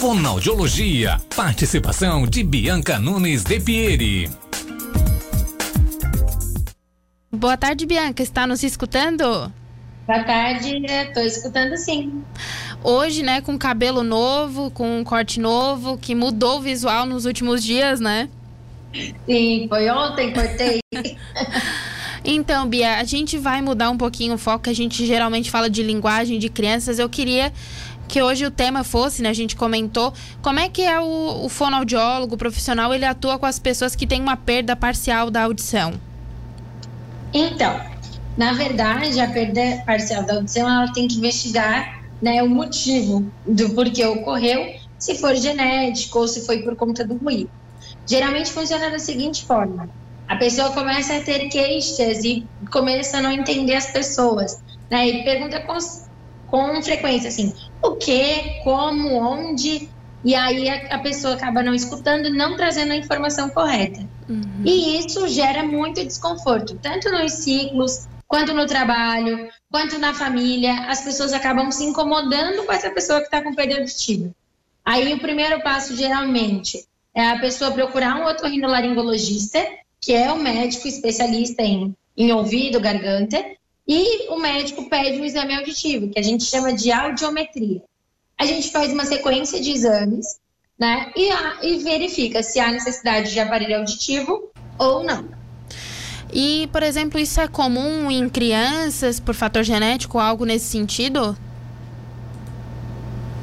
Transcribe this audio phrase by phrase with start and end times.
[0.00, 1.20] Fonoaudiologia.
[1.34, 4.30] Participação de Bianca Nunes de Pieri.
[7.32, 8.22] Boa tarde, Bianca.
[8.22, 9.52] Está nos escutando?
[10.06, 12.22] Boa tarde, estou escutando sim.
[12.82, 17.62] Hoje, né, com cabelo novo, com um corte novo, que mudou o visual nos últimos
[17.62, 18.28] dias, né?
[19.26, 20.80] Sim, foi ontem, cortei.
[22.24, 25.82] então, Bia, a gente vai mudar um pouquinho o foco, a gente geralmente fala de
[25.82, 26.98] linguagem de crianças.
[26.98, 27.52] Eu queria
[28.08, 30.12] que hoje o tema fosse, né, a gente comentou,
[30.42, 34.20] como é que é o, o fonoaudiólogo, profissional, ele atua com as pessoas que têm
[34.20, 35.94] uma perda parcial da audição?
[37.32, 37.80] Então,
[38.36, 43.70] na verdade, a perda parcial da audição, ela tem que investigar né, o motivo do
[43.70, 47.50] porquê ocorreu, se for genético ou se foi por conta do ruído.
[48.06, 49.88] Geralmente funciona da seguinte forma:
[50.28, 55.24] a pessoa começa a ter queixas e começa a não entender as pessoas, né, e
[55.24, 55.60] pergunta
[56.54, 59.88] com, frequência assim: o que, como, onde,
[60.24, 64.08] e aí a, a, pessoa acaba não escutando, não trazendo a informação correta.
[64.28, 64.62] Uhum.
[64.64, 70.86] E isso gera muito desconforto, tanto nos ciclos, quanto no trabalho, quanto na família.
[70.86, 74.30] As pessoas acabam se incomodando com essa pessoa que está com perda auditiva.
[74.84, 79.58] Aí o primeiro passo, geralmente, é a pessoa procurar um otorrinolaringologista,
[80.00, 83.44] que é o médico especialista em, em ouvido, garganta,
[83.86, 87.82] e o médico pede um exame auditivo, que a gente chama de audiometria.
[88.38, 90.40] A gente faz uma sequência de exames,
[90.78, 91.12] né?
[91.14, 95.28] E, a, e verifica se há necessidade de aparelho auditivo ou não.
[96.32, 101.36] E, por exemplo, isso é comum em crianças por fator genético, algo nesse sentido?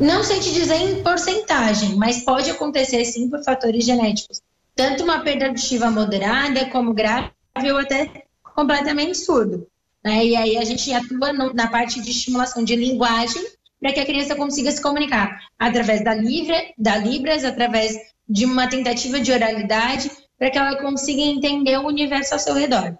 [0.00, 4.42] Não sei te dizer em porcentagem, mas pode acontecer sim por fatores genéticos.
[4.74, 7.30] Tanto uma perda auditiva moderada, como grave
[7.70, 8.24] ou até
[8.54, 9.66] completamente surdo.
[10.04, 10.26] Né?
[10.26, 13.42] E aí a gente atua no, na parte de estimulação de linguagem
[13.80, 17.94] para que a criança consiga se comunicar através da, livre, da Libras, através
[18.28, 22.96] de uma tentativa de oralidade, para que ela consiga entender o universo ao seu redor.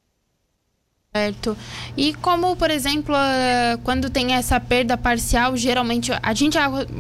[1.17, 1.57] Certo.
[1.97, 6.59] E como, por exemplo, eh, quando tem essa perda parcial, geralmente a gente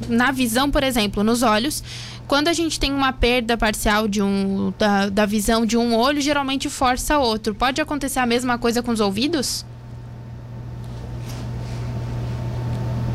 [0.08, 1.82] na visão, por exemplo, nos olhos,
[2.28, 6.20] quando a gente tem uma perda parcial de um da, da visão de um olho,
[6.20, 7.54] geralmente força outro.
[7.56, 9.66] Pode acontecer a mesma coisa com os ouvidos?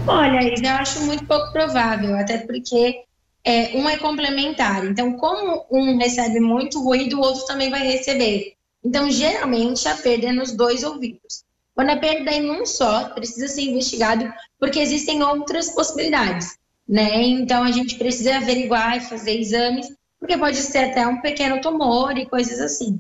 [0.10, 3.04] Olha, eu acho muito pouco provável, até porque
[3.46, 4.84] é, um é complementar.
[4.84, 8.56] Então, como um recebe muito ruído, o outro também vai receber.
[8.84, 11.44] Então, geralmente, a perda é nos dois ouvidos.
[11.76, 17.22] Quando a perda é em um só, precisa ser investigado, porque existem outras possibilidades, né?
[17.22, 22.18] Então, a gente precisa averiguar e fazer exames, porque pode ser até um pequeno tumor
[22.18, 23.00] e coisas assim.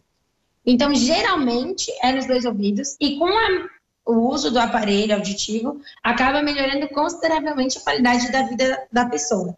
[0.64, 3.68] Então, geralmente, é nos dois ouvidos, e com a
[4.09, 9.56] o uso do aparelho auditivo acaba melhorando consideravelmente a qualidade da vida da pessoa.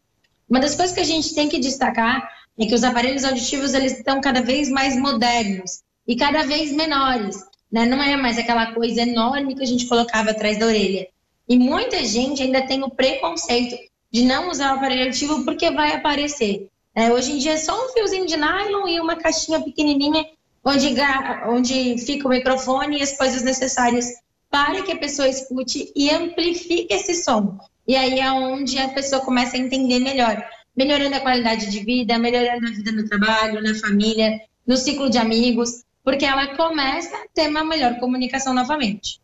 [0.50, 2.30] Uma das coisas que a gente tem que destacar
[2.60, 7.38] é que os aparelhos auditivos eles estão cada vez mais modernos e cada vez menores,
[7.72, 7.86] né?
[7.86, 11.08] Não é mais aquela coisa enorme que a gente colocava atrás da orelha.
[11.48, 13.78] E muita gente ainda tem o preconceito
[14.12, 16.68] de não usar o aparelho auditivo porque vai aparecer.
[16.94, 20.26] É, hoje em dia é só um fiozinho de nylon e uma caixinha pequenininha
[20.62, 20.94] onde,
[21.48, 24.08] onde fica o microfone e as coisas necessárias
[24.52, 27.58] para que a pessoa escute e amplifique esse som.
[27.88, 30.46] E aí é onde a pessoa começa a entender melhor,
[30.76, 35.18] melhorando a qualidade de vida, melhorando a vida no trabalho, na família, no ciclo de
[35.18, 39.22] amigos, porque ela começa a ter uma melhor comunicação novamente.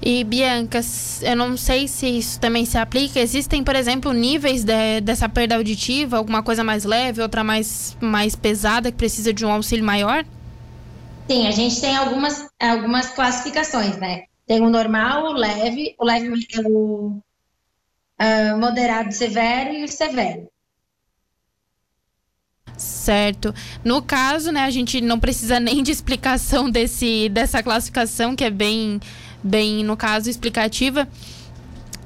[0.00, 0.80] E Bianca,
[1.22, 3.18] eu não sei se isso também se aplica.
[3.18, 8.36] Existem, por exemplo, níveis de, dessa perda auditiva, alguma coisa mais leve, outra mais, mais
[8.36, 10.24] pesada que precisa de um auxílio maior?
[11.28, 14.24] Sim, a gente tem algumas, algumas classificações, né?
[14.46, 17.20] Tem o normal, o leve, o leve é o
[18.18, 20.48] uh, moderado severo e o severo.
[22.78, 23.54] Certo.
[23.84, 28.50] No caso, né, a gente não precisa nem de explicação desse, dessa classificação, que é
[28.50, 28.98] bem,
[29.44, 31.06] bem, no caso, explicativa.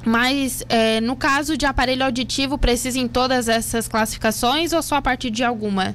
[0.05, 5.03] Mas é, no caso de aparelho auditivo, precisa em todas essas classificações ou só a
[5.03, 5.95] partir de alguma?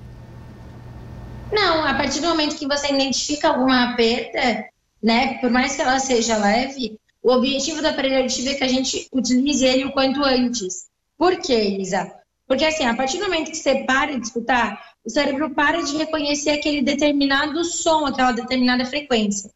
[1.52, 4.68] Não, a partir do momento que você identifica alguma perda,
[5.02, 9.08] né, por mais que ela seja leve, o objetivo aparelho auditivo é que a gente
[9.12, 10.88] utilize ele o quanto antes.
[11.18, 12.12] Por quê, Elisa?
[12.48, 15.98] Porque assim, a partir do momento que você para de escutar, o cérebro para de
[15.98, 19.52] reconhecer aquele determinado som, aquela determinada frequência.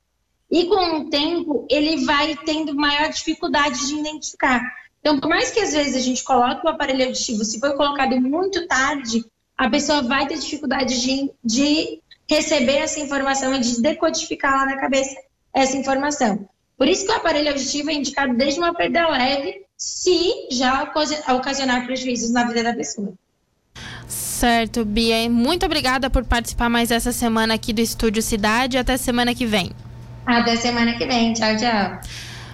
[0.49, 4.61] E com o tempo, ele vai tendo maior dificuldade de identificar.
[4.99, 8.19] Então, por mais que às vezes a gente coloque o aparelho auditivo, se for colocado
[8.19, 9.25] muito tarde,
[9.61, 14.77] a pessoa vai ter dificuldade de, de receber essa informação e de decodificar lá na
[14.77, 15.15] cabeça
[15.53, 16.49] essa informação.
[16.75, 20.91] Por isso que o aparelho auditivo é indicado desde uma perda leve, se já
[21.35, 23.13] ocasionar prejuízos na vida da pessoa.
[24.07, 25.29] Certo, Bia.
[25.29, 28.79] Muito obrigada por participar mais essa semana aqui do Estúdio Cidade.
[28.79, 29.73] Até semana que vem.
[30.25, 31.33] Até semana que vem.
[31.33, 31.99] Tchau, tchau.